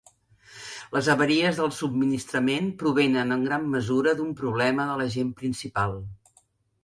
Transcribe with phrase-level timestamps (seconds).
[0.95, 5.97] Les avaries del subministrament provenen en gran mesura d'un problema de l'agent principal.